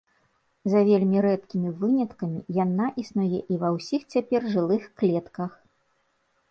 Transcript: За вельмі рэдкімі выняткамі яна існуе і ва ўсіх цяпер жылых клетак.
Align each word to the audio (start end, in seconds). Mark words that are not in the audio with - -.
За 0.71 0.79
вельмі 0.87 1.19
рэдкімі 1.25 1.69
выняткамі 1.81 2.39
яна 2.63 2.89
існуе 3.03 3.39
і 3.55 3.61
ва 3.65 3.69
ўсіх 3.77 4.01
цяпер 4.13 4.41
жылых 4.57 4.83
клетак. 5.03 5.35